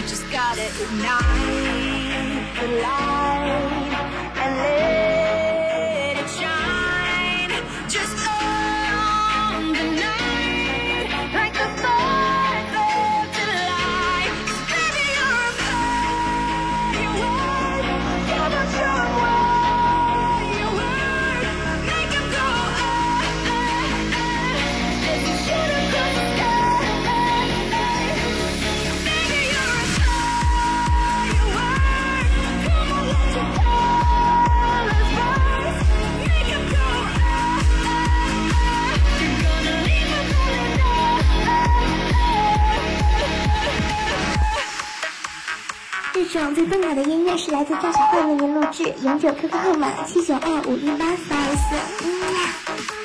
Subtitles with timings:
[0.00, 1.26] You just gotta ignite
[2.58, 5.09] the light and live.
[46.30, 52.99] 最动感的音乐是来自赵小慧为您录制，永久 QQ 号码七九二五一八四二四。